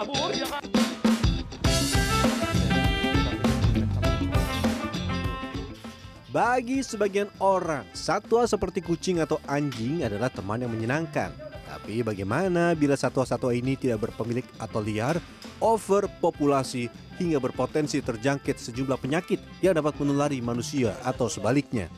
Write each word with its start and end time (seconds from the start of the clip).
kabur 0.00 0.32
ya 0.32 0.48
kan. 0.48 0.64
Bagi 6.30 6.78
sebagian 6.86 7.28
orang, 7.42 7.84
satwa 7.90 8.46
seperti 8.46 8.80
kucing 8.80 9.18
atau 9.18 9.42
anjing 9.50 10.06
adalah 10.06 10.30
teman 10.30 10.62
yang 10.62 10.70
menyenangkan. 10.70 11.34
Tapi 11.66 12.06
bagaimana 12.06 12.72
bila 12.78 12.94
satwa-satwa 12.94 13.50
ini 13.50 13.74
tidak 13.74 14.08
berpemilik 14.08 14.46
atau 14.56 14.78
liar, 14.78 15.18
overpopulasi 15.58 16.86
hingga 17.18 17.42
berpotensi 17.42 17.98
terjangkit 17.98 18.62
sejumlah 18.62 18.96
penyakit 19.02 19.42
yang 19.58 19.74
dapat 19.74 19.98
menulari 19.98 20.38
manusia 20.38 20.94
atau 21.02 21.26
sebaliknya? 21.26 21.90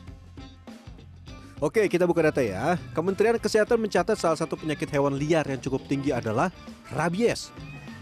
Oke, 1.61 1.85
kita 1.85 2.09
buka 2.09 2.27
data 2.27 2.41
ya. 2.41 2.75
Kementerian 2.91 3.37
Kesehatan 3.37 3.79
mencatat 3.79 4.17
salah 4.17 4.35
satu 4.35 4.57
penyakit 4.57 4.89
hewan 4.91 5.13
liar 5.15 5.45
yang 5.45 5.61
cukup 5.61 5.85
tinggi 5.85 6.09
adalah 6.09 6.49
rabies. 6.89 7.53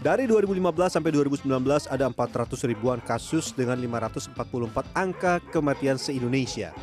Dari 0.02 0.26
2015 0.26 0.98
sampai 0.98 1.14
2019 1.14 1.46
ada 1.86 2.10
400 2.10 2.66
ribuan 2.66 2.98
kasus 2.98 3.54
dengan 3.54 3.78
544 3.78 4.34
angka 4.98 5.38
kematian 5.54 5.94
se-Indonesia. 5.94 6.74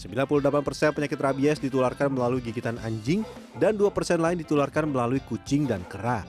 98% 0.00 0.96
penyakit 0.96 1.20
rabies 1.20 1.60
ditularkan 1.60 2.08
melalui 2.08 2.40
gigitan 2.40 2.80
anjing 2.80 3.28
dan 3.60 3.76
2% 3.76 3.92
lain 4.16 4.40
ditularkan 4.40 4.88
melalui 4.88 5.20
kucing 5.28 5.68
dan 5.68 5.84
kera. 5.84 6.24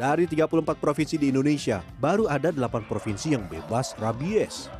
Dari 0.00 0.24
34 0.24 0.72
provinsi 0.80 1.20
di 1.20 1.28
Indonesia, 1.28 1.84
baru 2.00 2.32
ada 2.32 2.48
8 2.48 2.88
provinsi 2.88 3.36
yang 3.36 3.44
bebas 3.44 3.92
rabies. 4.00 4.72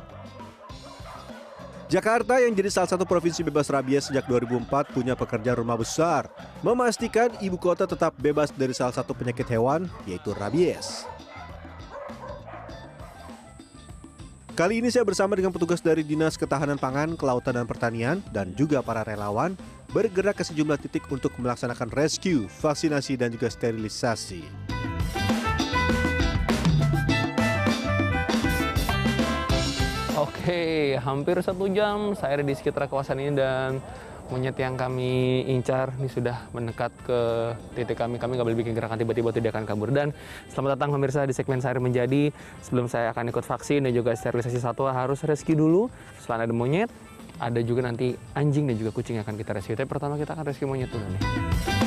Jakarta 1.85 2.41
yang 2.41 2.49
jadi 2.57 2.73
salah 2.73 2.89
satu 2.89 3.05
provinsi 3.05 3.45
bebas 3.45 3.69
rabies 3.69 4.09
sejak 4.09 4.25
2004 4.25 4.89
punya 4.89 5.13
pekerjaan 5.13 5.61
rumah 5.61 5.77
besar 5.77 6.25
memastikan 6.65 7.29
ibu 7.37 7.61
kota 7.61 7.85
tetap 7.85 8.17
bebas 8.17 8.49
dari 8.49 8.73
salah 8.73 8.89
satu 8.89 9.13
penyakit 9.13 9.45
hewan 9.45 9.85
yaitu 10.09 10.33
rabies. 10.33 11.05
Kali 14.57 14.79
ini 14.81 14.89
saya 14.89 15.05
bersama 15.05 15.37
dengan 15.37 15.51
petugas 15.51 15.83
dari 15.83 16.01
Dinas 16.01 16.39
Ketahanan 16.39 16.79
Pangan, 16.79 17.13
Kelautan 17.19 17.59
dan 17.59 17.67
Pertanian 17.69 18.17
dan 18.33 18.55
juga 18.57 18.81
para 18.81 19.05
relawan 19.05 19.53
bergerak 19.93 20.41
ke 20.41 20.43
sejumlah 20.47 20.81
titik 20.81 21.05
untuk 21.11 21.37
melaksanakan 21.37 21.91
rescue, 21.93 22.49
vaksinasi 22.63 23.19
dan 23.19 23.29
juga 23.35 23.51
sterilisasi. 23.51 24.64
Oke, 30.25 30.97
hampir 31.05 31.37
satu 31.45 31.69
jam 31.69 32.17
saya 32.17 32.41
ada 32.41 32.45
di 32.45 32.57
sekitar 32.57 32.89
kawasan 32.89 33.21
ini 33.21 33.37
dan 33.37 33.77
monyet 34.33 34.57
yang 34.57 34.73
kami 34.73 35.45
incar 35.45 35.93
ini 36.01 36.09
sudah 36.09 36.49
mendekat 36.49 36.89
ke 37.05 37.19
titik 37.77 37.93
kami. 37.93 38.17
Kami 38.17 38.33
nggak 38.33 38.47
boleh 38.49 38.57
bikin 38.57 38.73
gerakan 38.73 38.97
tiba-tiba 38.97 39.29
tidak 39.29 39.53
akan 39.53 39.69
kabur. 39.69 39.93
Dan 39.93 40.17
selamat 40.49 40.81
datang 40.81 40.97
pemirsa 40.97 41.29
di 41.29 41.33
segmen 41.37 41.61
saya 41.61 41.77
menjadi. 41.77 42.33
Sebelum 42.65 42.89
saya 42.89 43.13
akan 43.13 43.29
ikut 43.29 43.45
vaksin 43.45 43.85
dan 43.85 43.93
juga 43.93 44.17
sterilisasi 44.17 44.57
satwa 44.57 44.89
harus 44.97 45.21
rescue 45.29 45.53
dulu. 45.53 45.93
Selain 46.17 46.41
ada 46.41 46.53
monyet, 46.57 46.89
ada 47.37 47.61
juga 47.61 47.85
nanti 47.85 48.17
anjing 48.33 48.65
dan 48.65 48.81
juga 48.81 48.97
kucing 48.97 49.21
yang 49.21 49.25
akan 49.29 49.37
kita 49.37 49.53
rescue. 49.53 49.77
Tapi 49.77 49.85
pertama 49.85 50.17
kita 50.17 50.33
akan 50.33 50.45
rescue 50.49 50.65
monyet 50.65 50.89
dulu 50.89 51.05
nih. 51.05 51.84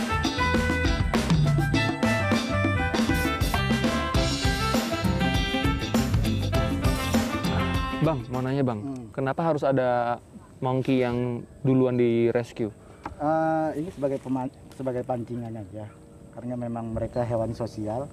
Bang, 8.09 8.25
mau 8.33 8.41
nanya 8.41 8.65
bang, 8.65 8.81
kenapa 9.13 9.45
harus 9.45 9.61
ada 9.61 10.17
monkey 10.65 11.05
yang 11.05 11.45
duluan 11.61 11.93
di 11.93 12.33
rescue? 12.33 12.73
Eh, 13.05 13.85
ini 13.85 13.93
sebagai 13.93 14.17
pema- 14.17 14.49
sebagai 14.73 15.05
pancingan 15.05 15.53
aja. 15.53 15.85
Karena 16.33 16.57
memang 16.57 16.97
mereka 16.97 17.21
hewan 17.21 17.53
sosial. 17.53 18.09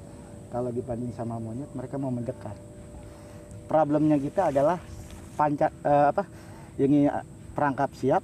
Kalau 0.52 0.68
dibanding 0.76 1.16
sama 1.16 1.40
monyet 1.40 1.72
mereka 1.72 1.96
mau 1.96 2.12
mendekat. 2.12 2.60
Problemnya 3.72 4.20
kita 4.20 4.52
adalah 4.52 4.84
panca 5.40 5.72
eh, 5.72 6.06
apa 6.12 6.28
ini 6.76 7.08
eh, 7.08 7.26
perangkap 7.56 7.96
siap 7.96 8.24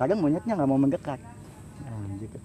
kadang 0.00 0.24
monyetnya 0.24 0.56
nggak 0.56 0.70
mau 0.72 0.80
mendekat. 0.80 1.20
Nah, 1.84 2.08
gitu. 2.24 2.40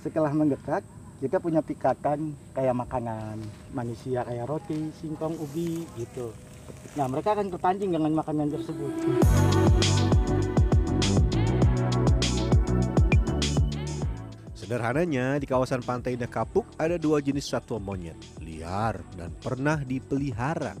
setelah 0.00 0.32
mendekat 0.32 0.80
kita 1.20 1.36
punya 1.36 1.60
pikatan 1.60 2.32
kayak 2.56 2.80
makanan 2.80 3.36
manusia 3.76 4.24
kayak 4.24 4.48
roti 4.48 4.88
singkong 4.96 5.36
ubi 5.36 5.84
gitu 6.00 6.32
nah 6.98 7.06
mereka 7.06 7.38
akan 7.38 7.46
terpancing 7.54 7.90
dengan 7.94 8.10
makanan 8.14 8.50
tersebut 8.50 8.92
Sederhananya, 14.70 15.34
di 15.42 15.50
kawasan 15.50 15.82
pantai 15.82 16.14
Indah 16.14 16.30
Kapuk 16.30 16.62
ada 16.78 16.94
dua 16.94 17.18
jenis 17.18 17.50
satwa 17.50 17.82
monyet, 17.82 18.14
liar 18.38 19.02
dan 19.18 19.34
pernah 19.34 19.82
dipelihara. 19.82 20.78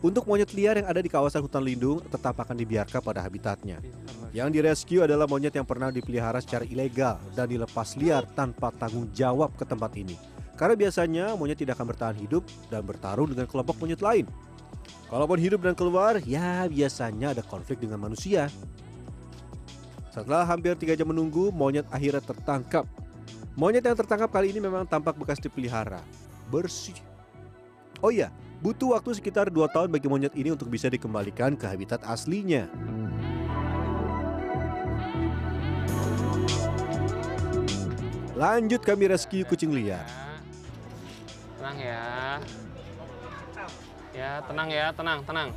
Untuk 0.00 0.24
monyet 0.24 0.56
liar 0.56 0.80
yang 0.80 0.88
ada 0.88 1.04
di 1.04 1.12
kawasan 1.12 1.44
hutan 1.44 1.60
lindung 1.60 2.00
tetap 2.08 2.32
akan 2.32 2.56
dibiarkan 2.56 2.96
pada 3.04 3.20
habitatnya. 3.20 3.84
Yang 4.32 4.48
direscue 4.56 5.04
adalah 5.04 5.28
monyet 5.28 5.52
yang 5.52 5.68
pernah 5.68 5.92
dipelihara 5.92 6.40
secara 6.40 6.64
ilegal 6.64 7.20
dan 7.36 7.44
dilepas 7.44 7.92
liar 8.00 8.24
tanpa 8.32 8.72
tanggung 8.72 9.12
jawab 9.12 9.52
ke 9.52 9.68
tempat 9.68 9.92
ini. 10.00 10.16
Karena 10.56 10.72
biasanya 10.72 11.36
monyet 11.36 11.60
tidak 11.60 11.76
akan 11.76 11.92
bertahan 11.92 12.16
hidup 12.16 12.40
dan 12.72 12.88
bertarung 12.88 13.36
dengan 13.36 13.44
kelompok 13.44 13.76
monyet 13.84 14.00
lain. 14.00 14.24
Kalaupun 15.06 15.38
hidup 15.38 15.62
dan 15.62 15.78
keluar, 15.78 16.18
ya 16.26 16.66
biasanya 16.66 17.30
ada 17.30 17.42
konflik 17.46 17.78
dengan 17.78 18.02
manusia. 18.02 18.50
Setelah 20.10 20.42
hampir 20.42 20.74
tiga 20.74 20.98
jam 20.98 21.06
menunggu, 21.06 21.54
monyet 21.54 21.86
akhirnya 21.94 22.24
tertangkap. 22.24 22.82
Monyet 23.54 23.86
yang 23.86 23.94
tertangkap 23.94 24.28
kali 24.28 24.50
ini 24.50 24.58
memang 24.58 24.82
tampak 24.82 25.14
bekas 25.14 25.38
dipelihara. 25.38 26.02
Bersih. 26.50 26.98
Oh 28.02 28.10
iya, 28.10 28.34
butuh 28.60 28.98
waktu 28.98 29.14
sekitar 29.14 29.46
2 29.48 29.70
tahun 29.70 29.88
bagi 29.94 30.10
monyet 30.10 30.34
ini 30.34 30.52
untuk 30.52 30.66
bisa 30.68 30.90
dikembalikan 30.90 31.54
ke 31.54 31.64
habitat 31.70 32.02
aslinya. 32.02 32.66
Lanjut 38.36 38.84
kami 38.84 39.08
rescue 39.08 39.48
kucing 39.48 39.72
liar. 39.72 40.04
Tenang 41.56 41.78
ya. 41.80 42.04
Ya, 44.16 44.40
tenang 44.48 44.72
ya, 44.72 44.96
tenang, 44.96 45.20
tenang. 45.28 45.52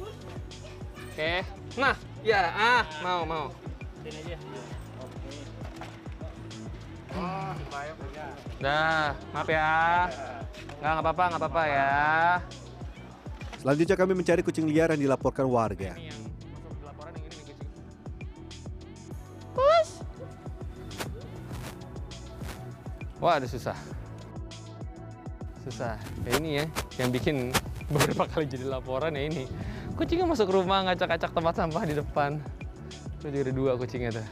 Oke. 1.16 1.48
Nah, 1.80 1.96
ya, 2.28 2.52
ah, 2.52 2.84
mau, 3.00 3.24
mau. 3.24 3.46
Dah, 8.60 9.16
maaf 9.32 9.48
ya. 9.48 10.12
Nggak, 10.84 10.92
nggak 10.92 11.04
apa-apa, 11.08 11.24
nggak 11.32 11.40
apa-apa 11.40 11.64
ya. 11.72 11.96
Selanjutnya 13.64 13.96
kami 13.96 14.12
mencari 14.12 14.44
kucing 14.44 14.68
liar 14.68 14.92
yang 14.92 15.08
dilaporkan 15.08 15.48
warga. 15.48 15.96
Ini 15.96 16.12
yang 16.12 16.20
masuk 16.20 16.84
laporan 16.84 17.16
yang 17.16 17.32
ini 17.32 17.40
nih 17.40 17.56
kucing. 17.56 17.72
Wah, 23.24 23.40
ada 23.40 23.48
susah. 23.48 23.80
Susah. 25.64 25.96
Ya 26.28 26.32
ini 26.36 26.60
ya, 26.60 26.66
yang 27.00 27.12
bikin 27.12 27.56
beberapa 27.90 28.24
kali 28.30 28.46
jadi 28.46 28.66
laporan 28.70 29.18
ya 29.18 29.24
ini. 29.26 29.46
Kucingnya 29.98 30.30
masuk 30.30 30.54
rumah 30.54 30.86
ngacak-ngacak 30.88 31.32
tempat 31.34 31.54
sampah 31.58 31.84
di 31.84 31.94
depan. 31.98 32.40
Itu 33.20 33.28
jadi 33.28 33.52
dua 33.52 33.76
kucingnya 33.76 34.22
tuh. 34.22 34.28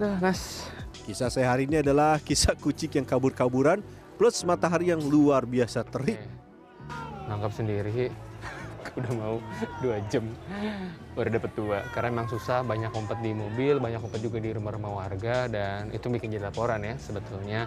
Udah, 0.00 0.18
Nas. 0.18 0.66
Kisah 1.02 1.28
saya 1.28 1.52
hari 1.52 1.68
ini 1.68 1.82
adalah 1.82 2.18
kisah 2.22 2.54
kucing 2.56 2.90
yang 3.02 3.06
kabur-kaburan 3.06 3.82
plus 4.16 4.42
matahari 4.46 4.90
yang 4.90 5.02
luar 5.02 5.44
biasa 5.46 5.82
terik. 5.86 6.18
Oke. 6.18 6.26
Nangkap 7.28 7.52
sendiri. 7.54 8.10
Udah 8.98 9.12
mau 9.14 9.36
dua 9.82 9.98
jam 10.10 10.26
baru 11.14 11.28
dapet 11.38 11.52
dua. 11.58 11.82
Karena 11.90 12.08
memang 12.14 12.28
susah, 12.30 12.62
banyak 12.62 12.90
ngumpet 12.92 13.18
di 13.18 13.32
mobil, 13.34 13.78
banyak 13.78 13.98
ngumpet 13.98 14.20
juga 14.22 14.38
di 14.38 14.50
rumah-rumah 14.54 14.92
warga 15.06 15.46
dan 15.50 15.90
itu 15.90 16.06
bikin 16.06 16.34
jadi 16.34 16.50
laporan 16.50 16.82
ya 16.82 16.94
sebetulnya. 16.98 17.66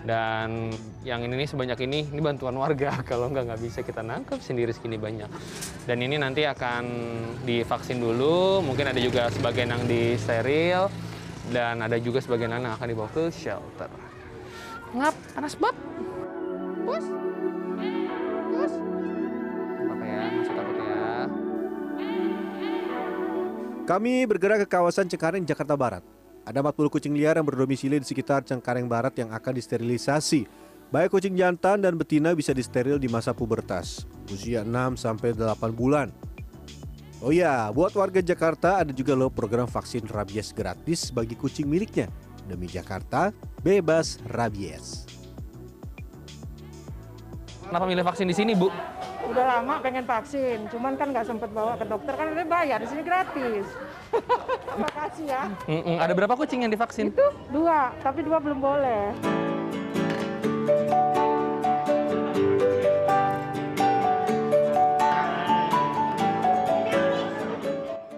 Dan 0.00 0.72
yang 1.04 1.20
ini 1.20 1.44
nih 1.44 1.48
sebanyak 1.48 1.78
ini, 1.84 2.08
ini 2.08 2.20
bantuan 2.24 2.56
warga. 2.56 3.00
Kalau 3.10 3.28
nggak 3.28 3.52
nggak 3.52 3.60
bisa 3.60 3.80
kita 3.84 4.00
nangkap 4.00 4.40
sendiri 4.40 4.72
segini 4.72 4.96
banyak. 4.96 5.28
Dan 5.84 6.00
ini 6.00 6.16
nanti 6.16 6.48
akan 6.48 6.84
divaksin 7.44 8.00
dulu. 8.00 8.64
Mungkin 8.64 8.88
ada 8.88 9.00
juga 9.00 9.28
sebagian 9.28 9.76
yang 9.76 9.84
di 9.84 10.16
steril 10.16 10.88
dan 11.52 11.84
ada 11.84 12.00
juga 12.00 12.22
sebagian 12.24 12.56
yang 12.56 12.72
akan 12.72 12.86
dibawa 12.88 13.08
ke 13.12 13.28
shelter. 13.28 13.90
Ngap, 14.96 15.14
panas 15.36 15.54
bab. 15.54 15.76
Bos. 16.82 17.04
Bos. 18.50 18.72
Apa 19.90 20.04
ya, 20.08 20.22
masih 20.32 20.54
takut 20.56 20.76
ya. 20.80 21.08
Kami 23.84 24.12
bergerak 24.24 24.58
ke 24.64 24.66
kawasan 24.70 25.06
Cengkareng, 25.10 25.44
Jakarta 25.44 25.74
Barat. 25.74 26.19
Ada 26.48 26.64
40 26.64 26.88
kucing 26.88 27.12
liar 27.12 27.36
yang 27.36 27.44
berdomisili 27.44 28.00
di 28.00 28.06
sekitar 28.08 28.42
Cengkareng 28.48 28.88
Barat 28.88 29.12
yang 29.20 29.30
akan 29.30 29.52
disterilisasi. 29.52 30.48
Baik 30.90 31.14
kucing 31.14 31.38
jantan 31.38 31.84
dan 31.84 31.94
betina 31.94 32.34
bisa 32.34 32.50
disteril 32.50 32.98
di 32.98 33.06
masa 33.06 33.30
pubertas, 33.30 34.08
usia 34.26 34.66
6 34.66 34.98
sampai 34.98 35.36
8 35.36 35.70
bulan. 35.70 36.10
Oh 37.20 37.30
ya, 37.30 37.68
buat 37.70 37.92
warga 37.92 38.24
Jakarta 38.24 38.80
ada 38.80 38.90
juga 38.96 39.12
loh 39.12 39.28
program 39.28 39.68
vaksin 39.68 40.08
rabies 40.08 40.56
gratis 40.56 41.12
bagi 41.12 41.36
kucing 41.36 41.68
miliknya. 41.68 42.08
Demi 42.48 42.66
Jakarta, 42.66 43.30
bebas 43.60 44.18
rabies. 44.26 45.04
Kenapa 47.70 47.86
milih 47.86 48.02
vaksin 48.02 48.26
di 48.26 48.34
sini, 48.34 48.58
Bu? 48.58 48.66
Udah 49.30 49.46
lama 49.46 49.78
pengen 49.78 50.02
vaksin, 50.02 50.66
cuman 50.74 50.98
kan 50.98 51.14
nggak 51.14 51.22
sempet 51.22 51.54
bawa 51.54 51.78
ke 51.78 51.86
dokter 51.86 52.18
kan 52.18 52.34
udah 52.34 52.46
bayar, 52.50 52.82
di 52.82 52.88
sini 52.90 53.06
gratis. 53.06 53.68
Makasih 55.20 55.36
ya. 55.36 55.44
Mm-mm, 55.68 55.96
Ada 56.00 56.12
berapa 56.16 56.34
kucing 56.36 56.64
yang 56.64 56.72
divaksin? 56.72 57.12
Itu 57.12 57.26
dua, 57.52 57.92
tapi 58.00 58.24
dua 58.24 58.40
belum 58.40 58.58
boleh. 58.60 59.12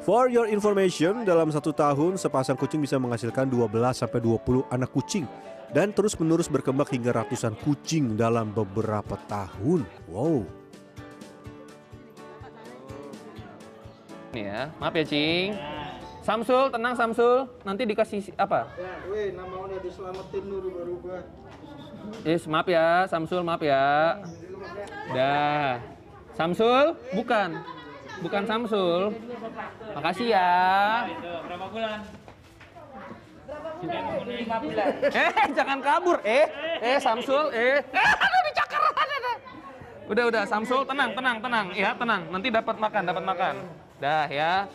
For 0.02 0.26
your 0.26 0.50
information, 0.50 1.22
dalam 1.22 1.54
satu 1.54 1.70
tahun 1.70 2.18
sepasang 2.18 2.58
kucing 2.58 2.82
bisa 2.82 2.98
menghasilkan 2.98 3.46
12 3.46 3.70
sampai 3.94 4.18
20 4.18 4.66
anak 4.66 4.90
kucing 4.90 5.30
dan 5.70 5.94
terus-menerus 5.94 6.50
berkembang 6.50 6.90
hingga 6.90 7.22
ratusan 7.22 7.54
kucing 7.62 8.18
dalam 8.18 8.50
beberapa 8.50 9.14
tahun. 9.30 9.86
Wow. 10.10 10.42
Nih 14.34 14.48
ya, 14.50 14.60
maaf 14.82 14.96
ya, 14.96 15.04
Cing. 15.06 15.81
Samsul, 16.22 16.70
tenang 16.70 16.94
Samsul. 16.94 17.50
Nanti 17.66 17.82
dikasih 17.82 18.18
si- 18.22 18.36
apa? 18.38 18.70
Ya, 18.78 18.94
weh, 19.10 19.34
nama 19.34 19.66
udah 19.66 19.78
diselamatin 19.82 20.42
lu 20.46 20.56
rubah-rubah. 20.62 21.20
Yes, 22.22 22.46
maaf 22.46 22.66
ya, 22.70 23.06
Samsul, 23.10 23.42
maaf 23.42 23.62
ya. 23.62 24.18
Dah. 25.10 25.82
Samsul, 26.38 26.94
bukan. 27.14 27.58
Bukan 28.22 28.42
Samsul. 28.46 29.18
Makasih 29.98 30.26
ya. 30.30 30.50
Berapa 31.10 31.66
bulan? 31.68 31.98
Eh, 35.10 35.32
jangan 35.58 35.78
kabur. 35.82 36.18
Eh, 36.22 36.46
eh 36.78 36.98
Samsul, 37.02 37.50
eh. 37.50 37.82
Eh, 37.82 38.12
aduh 38.24 38.40
dicakar. 38.46 38.82
Udah, 40.06 40.24
udah, 40.28 40.42
Samsul, 40.46 40.86
tenang, 40.86 41.10
tenang, 41.18 41.36
tenang. 41.42 41.66
Ya, 41.74 41.90
tenang. 41.98 42.22
Nanti 42.30 42.48
dapat 42.50 42.76
makan, 42.78 43.02
dapat 43.10 43.24
makan. 43.26 43.54
Dah 44.02 44.26
ya. 44.30 44.66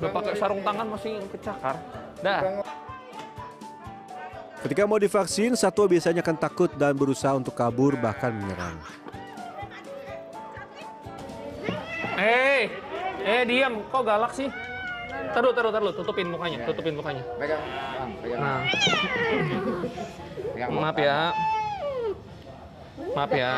Udah 0.00 0.10
pakai 0.16 0.32
sarung 0.32 0.64
tangan 0.64 0.86
masih 0.88 1.20
kecakar. 1.28 1.76
Dah. 2.24 2.64
Ketika 4.64 4.88
mau 4.88 4.96
divaksin, 4.96 5.52
satwa 5.56 5.84
biasanya 5.84 6.24
akan 6.24 6.36
takut 6.40 6.72
dan 6.72 6.96
berusaha 6.96 7.36
untuk 7.36 7.52
kabur 7.52 8.00
bahkan 8.00 8.32
menyerang. 8.32 8.80
Eh, 12.16 12.68
eh 13.24 13.42
diam, 13.44 13.84
kok 13.92 14.04
galak 14.04 14.32
sih? 14.32 14.48
Taruh, 15.36 15.52
taruh, 15.52 15.72
taruh, 15.72 15.92
tutupin 15.92 16.32
mukanya, 16.32 16.64
tutupin 16.64 16.96
mukanya. 16.96 17.24
Pegang, 17.36 17.60
pegang. 18.24 18.40
Nah, 18.40 18.60
pegang 20.52 20.70
maaf 20.76 20.96
ya. 20.96 21.18
Maaf 23.16 23.32
ya. 23.32 23.54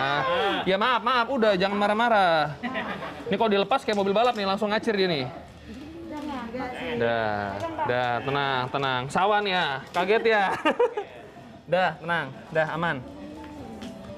Ya 0.66 0.76
maaf, 0.78 1.02
maaf, 1.02 1.26
udah 1.34 1.54
jangan 1.58 1.78
marah-marah. 1.78 2.54
Ini 3.26 3.34
kalau 3.34 3.50
dilepas 3.50 3.82
kayak 3.82 3.98
mobil 3.98 4.14
balap 4.14 4.34
nih, 4.38 4.46
langsung 4.46 4.70
ngacir 4.70 4.94
dia 4.94 5.06
nih. 5.10 5.26
Dah, 6.98 7.56
dah, 7.88 8.12
tenang, 8.20 8.64
tenang. 8.68 9.02
Sawan 9.08 9.44
ya, 9.48 9.80
kaget 9.94 10.22
ya. 10.28 10.44
Dah, 11.72 11.96
tenang, 11.96 12.26
dah 12.52 12.66
aman. 12.74 13.00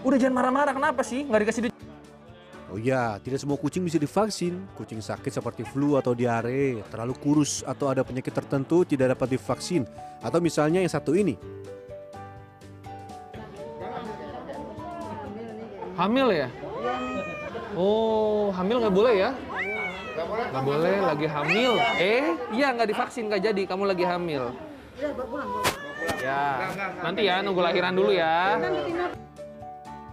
Udah 0.03 0.17
jangan 0.19 0.35
marah-marah, 0.43 0.73
kenapa 0.75 1.07
sih? 1.07 1.23
Nggak 1.23 1.41
dikasih 1.45 1.61
duit. 1.69 1.75
Oh 2.73 2.81
ya, 2.81 3.21
tidak 3.23 3.39
semua 3.39 3.55
kucing 3.55 3.85
bisa 3.87 4.01
divaksin. 4.01 4.59
Kucing 4.75 4.99
sakit 4.99 5.31
seperti 5.31 5.63
flu 5.63 5.95
atau 5.95 6.17
diare, 6.17 6.83
terlalu 6.91 7.15
kurus 7.21 7.63
atau 7.63 7.93
ada 7.93 8.03
penyakit 8.03 8.35
tertentu 8.35 8.83
tidak 8.83 9.15
dapat 9.15 9.39
divaksin. 9.39 9.87
Atau 10.19 10.43
misalnya 10.43 10.83
yang 10.83 10.91
satu 10.91 11.15
ini. 11.15 11.39
Hamil 15.95 16.29
ya? 16.35 16.49
Oh, 17.79 18.51
hamil 18.51 18.83
nggak 18.83 18.97
boleh 18.97 19.15
ya? 19.15 19.31
Nggak 20.15 20.63
boleh, 20.63 20.97
lagi 21.03 21.27
hamil. 21.27 21.73
Eh, 21.99 22.25
iya 22.55 22.71
nggak 22.71 22.89
divaksin 22.95 23.27
nggak 23.27 23.43
jadi, 23.51 23.63
kamu 23.67 23.83
lagi 23.91 24.05
hamil. 24.07 24.55
Ya, 26.23 26.71
nanti 27.03 27.27
ya 27.27 27.43
nunggu 27.43 27.59
lahiran 27.59 27.93
dulu 27.99 28.15
ya. 28.15 28.63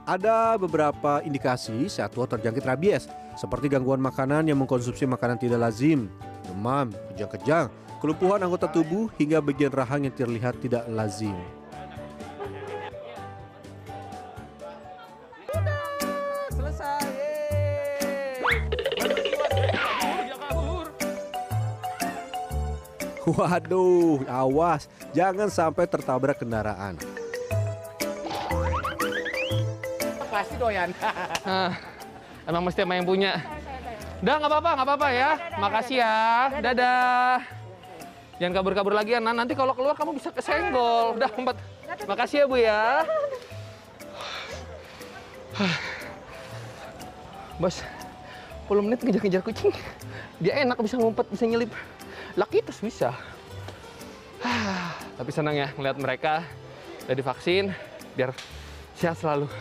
Ada 0.02 0.58
beberapa 0.58 1.22
indikasi 1.22 1.86
satwa 1.86 2.26
terjangkit 2.26 2.66
rabies, 2.66 3.06
seperti 3.38 3.70
gangguan 3.70 4.02
makanan 4.02 4.50
yang 4.50 4.58
mengkonsumsi 4.58 5.06
makanan 5.06 5.38
tidak 5.38 5.62
lazim, 5.62 6.10
demam, 6.50 6.90
kejang-kejang, 7.14 7.70
kelumpuhan 8.02 8.42
anggota 8.42 8.66
tubuh, 8.66 9.14
hingga 9.22 9.38
bagian 9.38 9.70
rahang 9.70 10.10
yang 10.10 10.16
terlihat 10.18 10.58
tidak 10.58 10.82
lazim. 10.90 11.38
Waduh, 23.38 24.26
awas, 24.26 24.90
jangan 25.14 25.50
sampai 25.54 25.86
tertabrak 25.86 26.42
kendaraan. 26.42 26.98
Pasti 30.32 30.56
doyan. 30.58 30.90
Ah, 31.46 31.74
emang 32.48 32.66
mesti 32.66 32.82
sama 32.82 32.98
yang 32.98 33.06
punya. 33.06 33.38
Udah 34.22 34.38
nggak 34.38 34.52
apa-apa, 34.54 34.70
nggak 34.78 34.88
apa-apa 34.88 35.08
ya. 35.14 35.32
Makasih 35.58 35.98
ya. 36.02 36.18
Dadah. 36.62 37.42
Jangan 38.38 38.54
kabur-kabur 38.58 38.94
lagi 38.94 39.18
ya. 39.18 39.20
Nan. 39.22 39.34
Nanti 39.38 39.54
kalau 39.58 39.74
keluar 39.74 39.98
kamu 39.98 40.18
bisa 40.18 40.30
kesenggol. 40.30 41.18
Udah, 41.18 41.30
empat. 41.34 41.58
Makasih 42.06 42.46
ya 42.46 42.46
Bu 42.46 42.58
ya. 42.58 43.06
Bos, 47.62 47.82
10 48.70 48.86
menit 48.86 49.00
ngejar-ngejar 49.02 49.42
kucing. 49.46 49.74
Dia 50.42 50.66
enak 50.66 50.78
bisa 50.82 50.98
ngumpet, 50.98 51.26
bisa 51.30 51.46
nyelip. 51.46 51.74
Laki 52.40 52.64
terus 52.64 52.80
bisa. 52.80 53.12
Tapi 55.20 55.32
senang 55.36 55.56
ya 55.56 55.68
ngeliat 55.76 56.00
mereka 56.00 56.48
udah 57.04 57.16
divaksin 57.16 57.76
biar 58.16 58.32
sehat 58.96 59.20
selalu. 59.20 59.52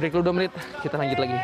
Break 0.00 0.16
dulu 0.16 0.32
2 0.32 0.36
menit, 0.40 0.52
kita 0.80 0.96
lanjut 0.96 1.20
lagi. 1.20 1.36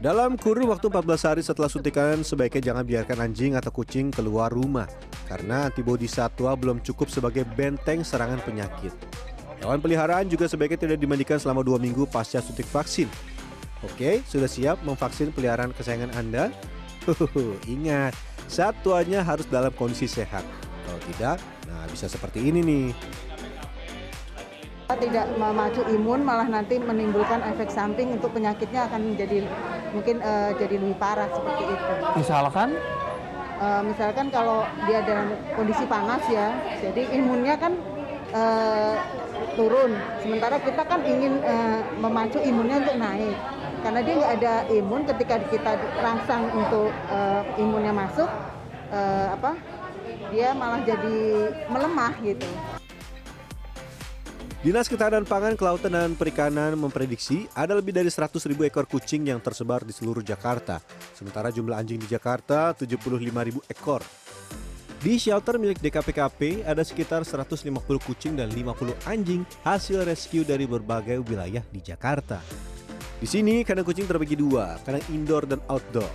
Dalam 0.00 0.40
kurun 0.40 0.72
waktu 0.72 0.88
14 0.88 1.28
hari 1.28 1.42
setelah 1.44 1.68
suntikan, 1.68 2.24
sebaiknya 2.24 2.72
jangan 2.72 2.88
biarkan 2.88 3.20
anjing 3.20 3.52
atau 3.52 3.68
kucing 3.68 4.08
keluar 4.08 4.48
rumah 4.48 4.88
karena 5.28 5.68
antibodi 5.68 6.08
satwa 6.08 6.56
belum 6.56 6.80
cukup 6.80 7.12
sebagai 7.12 7.44
benteng 7.44 8.00
serangan 8.00 8.40
penyakit. 8.40 9.09
Hewan 9.60 9.80
peliharaan 9.80 10.24
juga 10.24 10.48
sebaiknya 10.48 10.80
tidak 10.80 10.98
dimandikan 10.98 11.36
selama 11.36 11.60
dua 11.60 11.76
minggu 11.76 12.08
pasca 12.08 12.40
suntik 12.40 12.64
vaksin. 12.68 13.06
Oke, 13.84 14.24
sudah 14.28 14.48
siap 14.48 14.80
memvaksin 14.84 15.32
peliharaan 15.32 15.72
kesayangan 15.76 16.12
Anda? 16.16 16.48
Huhuhu, 17.04 17.56
ingat, 17.68 18.12
satwanya 18.48 19.24
harus 19.24 19.48
dalam 19.48 19.72
kondisi 19.72 20.04
sehat. 20.04 20.44
Kalau 20.84 21.00
tidak, 21.08 21.36
nah 21.68 21.84
bisa 21.88 22.08
seperti 22.08 22.44
ini 22.44 22.60
nih. 22.60 22.86
Tidak 24.90 25.26
memacu 25.38 25.86
imun, 25.86 26.20
malah 26.26 26.50
nanti 26.50 26.76
menimbulkan 26.76 27.40
efek 27.54 27.70
samping 27.70 28.16
untuk 28.16 28.34
penyakitnya 28.36 28.90
akan 28.90 29.14
menjadi 29.14 29.46
mungkin 29.96 30.18
eh, 30.20 30.50
jadi 30.60 30.76
lebih 30.76 30.98
parah 30.98 31.30
seperti 31.30 31.62
itu. 31.72 31.92
Misalkan 32.20 32.74
Eh, 33.60 33.82
misalkan 33.84 34.32
kalau 34.32 34.64
dia 34.88 35.04
dalam 35.04 35.36
kondisi 35.52 35.84
panas 35.84 36.24
ya, 36.32 36.48
jadi 36.80 37.12
imunnya 37.12 37.60
kan 37.60 37.76
eh, 38.32 38.96
turun. 39.54 39.92
Sementara 40.22 40.60
kita 40.60 40.82
kan 40.86 41.00
ingin 41.02 41.40
eh, 41.42 41.80
memacu 41.98 42.38
imunnya 42.42 42.82
untuk 42.82 42.96
naik. 42.98 43.36
Karena 43.80 44.00
dia 44.04 44.14
nggak 44.20 44.34
ada 44.42 44.54
imun, 44.68 45.02
ketika 45.08 45.40
kita 45.48 45.72
rangsang 46.04 46.52
untuk 46.52 46.92
eh, 46.92 47.42
imunnya 47.62 47.92
masuk, 47.94 48.28
eh, 48.92 49.26
apa? 49.32 49.56
Dia 50.30 50.54
malah 50.54 50.82
jadi 50.86 51.18
melemah 51.66 52.14
gitu. 52.22 52.46
Dinas 54.60 54.92
Ketahanan 54.92 55.24
Pangan, 55.24 55.56
Kelautan 55.56 55.88
dan 55.88 56.12
Perikanan 56.12 56.76
memprediksi 56.76 57.48
ada 57.56 57.72
lebih 57.72 57.96
dari 57.96 58.12
100 58.12 58.36
ribu 58.44 58.68
ekor 58.68 58.84
kucing 58.84 59.32
yang 59.32 59.40
tersebar 59.40 59.88
di 59.88 59.92
seluruh 59.96 60.20
Jakarta. 60.20 60.84
Sementara 61.16 61.48
jumlah 61.48 61.80
anjing 61.80 61.96
di 61.96 62.04
Jakarta 62.04 62.76
75 62.76 63.00
ribu 63.24 63.64
ekor. 63.72 64.04
Di 65.00 65.16
shelter 65.16 65.56
milik 65.56 65.80
DKPKP 65.80 66.60
ada 66.68 66.84
sekitar 66.84 67.24
150 67.24 67.72
kucing 68.04 68.36
dan 68.36 68.52
50 68.52 69.08
anjing 69.08 69.48
hasil 69.64 70.04
rescue 70.04 70.44
dari 70.44 70.68
berbagai 70.68 71.24
wilayah 71.24 71.64
di 71.72 71.80
Jakarta. 71.80 72.36
Di 73.16 73.24
sini 73.24 73.64
kandang 73.64 73.88
kucing 73.88 74.04
terbagi 74.04 74.36
dua, 74.36 74.76
kandang 74.84 75.00
indoor 75.08 75.48
dan 75.48 75.64
outdoor. 75.72 76.12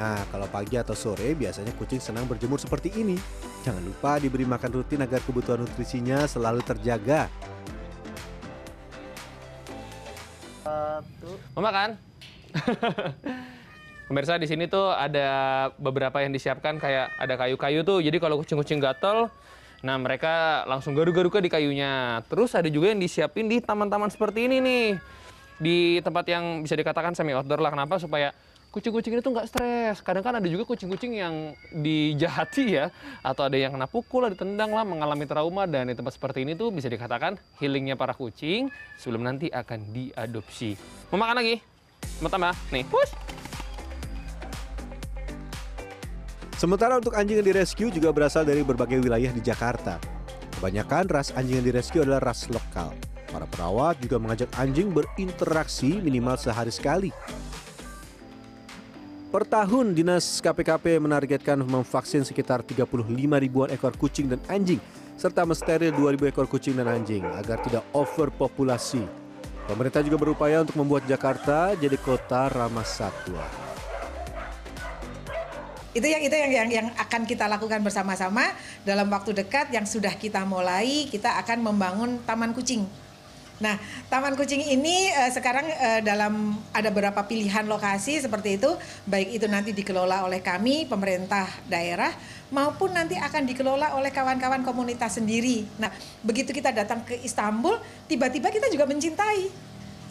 Nah, 0.00 0.16
kalau 0.32 0.48
pagi 0.48 0.80
atau 0.80 0.96
sore 0.96 1.36
biasanya 1.36 1.76
kucing 1.76 2.00
senang 2.00 2.24
berjemur 2.24 2.56
seperti 2.56 2.88
ini. 2.96 3.20
Jangan 3.68 3.84
lupa 3.84 4.16
diberi 4.16 4.48
makan 4.48 4.80
rutin 4.80 5.04
agar 5.04 5.20
kebutuhan 5.20 5.60
nutrisinya 5.60 6.24
selalu 6.24 6.64
terjaga. 6.64 7.28
Mau 11.52 11.60
makan? 11.60 12.00
Pemirsa 14.06 14.38
di 14.38 14.46
sini 14.46 14.70
tuh 14.70 14.94
ada 14.94 15.26
beberapa 15.82 16.22
yang 16.22 16.30
disiapkan 16.30 16.78
kayak 16.78 17.10
ada 17.18 17.34
kayu-kayu 17.34 17.82
tuh. 17.82 17.98
Jadi 17.98 18.22
kalau 18.22 18.38
kucing-kucing 18.38 18.78
gatel, 18.78 19.26
nah 19.82 19.98
mereka 19.98 20.62
langsung 20.70 20.94
garuk-garuk 20.94 21.42
di 21.42 21.50
kayunya. 21.50 22.22
Terus 22.30 22.54
ada 22.54 22.70
juga 22.70 22.94
yang 22.94 23.02
disiapin 23.02 23.50
di 23.50 23.58
taman-taman 23.58 24.06
seperti 24.06 24.46
ini 24.46 24.62
nih. 24.62 24.86
Di 25.58 25.78
tempat 26.06 26.22
yang 26.30 26.62
bisa 26.62 26.78
dikatakan 26.78 27.18
semi 27.18 27.34
outdoor 27.34 27.58
lah. 27.58 27.74
Kenapa? 27.74 27.98
Supaya 27.98 28.30
kucing-kucing 28.70 29.18
ini 29.18 29.26
tuh 29.26 29.34
nggak 29.34 29.50
stres. 29.50 29.98
Kadang 30.06 30.22
kan 30.22 30.38
ada 30.38 30.46
juga 30.46 30.62
kucing-kucing 30.70 31.18
yang 31.18 31.58
dijahati 31.74 32.78
ya, 32.78 32.94
atau 33.26 33.50
ada 33.50 33.58
yang 33.58 33.74
kena 33.74 33.90
pukul, 33.90 34.22
ada 34.22 34.38
ditendang 34.38 34.70
lah, 34.70 34.86
mengalami 34.86 35.26
trauma 35.26 35.66
dan 35.66 35.90
di 35.90 35.98
tempat 35.98 36.14
seperti 36.14 36.46
ini 36.46 36.54
tuh 36.54 36.70
bisa 36.70 36.86
dikatakan 36.86 37.42
healingnya 37.58 37.98
para 37.98 38.14
kucing 38.14 38.70
sebelum 39.02 39.26
nanti 39.26 39.50
akan 39.50 39.82
diadopsi. 39.90 40.78
Mau 41.10 41.18
makan 41.18 41.42
lagi? 41.42 41.58
Mau 42.22 42.30
tambah? 42.30 42.54
Nih, 42.70 42.86
push. 42.86 43.25
Sementara 46.56 46.96
untuk 46.96 47.12
anjing 47.12 47.36
yang 47.36 47.52
direscue 47.52 47.92
juga 47.92 48.08
berasal 48.16 48.48
dari 48.48 48.64
berbagai 48.64 48.96
wilayah 49.04 49.28
di 49.28 49.44
Jakarta. 49.44 50.00
Kebanyakan 50.56 51.04
ras 51.12 51.28
anjing 51.36 51.60
yang 51.60 51.68
direscue 51.68 52.00
adalah 52.00 52.32
ras 52.32 52.48
lokal. 52.48 52.96
Para 53.28 53.44
perawat 53.44 54.00
juga 54.00 54.16
mengajak 54.16 54.48
anjing 54.56 54.88
berinteraksi 54.88 56.00
minimal 56.00 56.40
sehari 56.40 56.72
sekali. 56.72 57.12
Per 59.28 59.44
tahun, 59.44 59.92
Dinas 59.92 60.40
KPKP 60.40 60.96
menargetkan 60.96 61.60
memvaksin 61.60 62.24
sekitar 62.24 62.64
35 62.64 62.88
ribuan 63.36 63.68
ekor 63.68 63.92
kucing 63.92 64.32
dan 64.32 64.40
anjing, 64.48 64.80
serta 65.20 65.44
mensteril 65.44 65.92
2.000 65.92 66.32
ekor 66.32 66.48
kucing 66.48 66.80
dan 66.80 66.88
anjing 66.88 67.20
agar 67.36 67.60
tidak 67.60 67.84
overpopulasi. 67.92 69.04
Pemerintah 69.68 70.00
juga 70.00 70.16
berupaya 70.16 70.64
untuk 70.64 70.80
membuat 70.80 71.04
Jakarta 71.04 71.76
jadi 71.76 72.00
kota 72.00 72.48
ramah 72.48 72.86
satwa. 72.88 73.65
Itu 75.96 76.04
yang 76.04 76.20
itu 76.20 76.36
yang 76.36 76.52
yang 76.52 76.68
yang 76.68 76.86
akan 77.00 77.24
kita 77.24 77.48
lakukan 77.48 77.80
bersama-sama 77.80 78.52
dalam 78.84 79.08
waktu 79.08 79.32
dekat 79.32 79.72
yang 79.72 79.88
sudah 79.88 80.12
kita 80.12 80.44
mulai 80.44 81.08
kita 81.08 81.40
akan 81.40 81.64
membangun 81.64 82.20
taman 82.28 82.52
kucing. 82.52 82.84
Nah, 83.56 83.80
taman 84.12 84.36
kucing 84.36 84.60
ini 84.60 85.08
eh, 85.08 85.32
sekarang 85.32 85.64
eh, 85.64 86.00
dalam 86.04 86.60
ada 86.76 86.92
beberapa 86.92 87.24
pilihan 87.24 87.64
lokasi 87.64 88.20
seperti 88.20 88.60
itu, 88.60 88.68
baik 89.08 89.40
itu 89.40 89.48
nanti 89.48 89.72
dikelola 89.72 90.28
oleh 90.28 90.44
kami 90.44 90.84
pemerintah 90.84 91.48
daerah 91.64 92.12
maupun 92.52 92.92
nanti 92.92 93.16
akan 93.16 93.48
dikelola 93.48 93.96
oleh 93.96 94.12
kawan-kawan 94.12 94.60
komunitas 94.60 95.16
sendiri. 95.16 95.64
Nah, 95.80 95.88
begitu 96.20 96.52
kita 96.52 96.68
datang 96.68 97.00
ke 97.08 97.16
Istanbul, 97.24 97.80
tiba-tiba 98.04 98.52
kita 98.52 98.68
juga 98.68 98.84
mencintai 98.84 99.48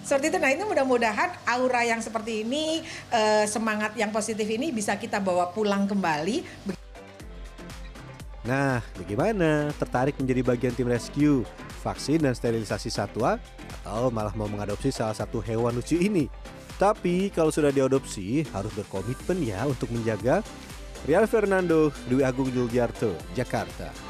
seperti 0.06 0.30
itu. 0.30 0.38
Nah 0.38 0.54
ini 0.54 0.64
mudah-mudahan 0.64 1.34
aura 1.50 1.82
yang 1.82 2.00
seperti 2.00 2.46
ini, 2.46 2.86
eh, 3.10 3.50
semangat 3.50 3.98
yang 3.98 4.14
positif 4.14 4.46
ini 4.46 4.70
bisa 4.70 4.94
kita 4.96 5.18
bawa 5.18 5.50
pulang 5.50 5.90
kembali. 5.90 6.70
Nah, 8.46 8.78
bagaimana? 8.94 9.74
Tertarik 9.74 10.22
menjadi 10.22 10.46
bagian 10.46 10.74
tim 10.78 10.86
rescue, 10.86 11.42
vaksin 11.82 12.22
dan 12.22 12.38
sterilisasi 12.38 12.94
satwa, 12.94 13.42
atau 13.82 14.14
malah 14.14 14.38
mau 14.38 14.46
mengadopsi 14.46 14.94
salah 14.94 15.18
satu 15.18 15.42
hewan 15.42 15.74
lucu 15.74 15.98
ini? 15.98 16.30
Tapi 16.78 17.34
kalau 17.34 17.50
sudah 17.50 17.74
diadopsi, 17.74 18.46
harus 18.54 18.70
berkomitmen 18.78 19.42
ya 19.42 19.66
untuk 19.66 19.90
menjaga. 19.90 20.46
Rial 21.10 21.26
Fernando, 21.26 21.90
Dwi 22.06 22.22
Agung 22.22 22.54
Yulgiarto, 22.54 23.18
Jakarta. 23.34 24.05